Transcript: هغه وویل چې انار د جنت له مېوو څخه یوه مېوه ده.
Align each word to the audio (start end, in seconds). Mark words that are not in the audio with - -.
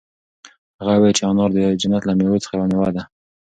هغه 0.79 0.91
وویل 0.95 1.15
چې 1.17 1.23
انار 1.29 1.49
د 1.53 1.57
جنت 1.81 2.03
له 2.05 2.13
مېوو 2.17 2.43
څخه 2.43 2.53
یوه 2.55 2.67
مېوه 2.71 2.89
ده. 2.95 3.03